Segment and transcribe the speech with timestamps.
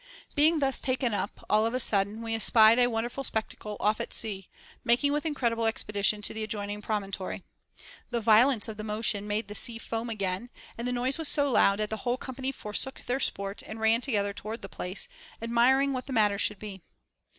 [0.33, 4.13] Being thus taken up, all of a sudden we espied a wonderful spectacle off at
[4.13, 4.49] sea,
[4.83, 7.43] making with incredible expedition to the adjoining promontory.
[8.09, 11.51] The violence of the motion made the sea foam again, and the noise was so
[11.51, 15.07] loud, that the whole company forsook their sport and ran together toward the place,
[15.39, 16.81] admiring what the matter should be.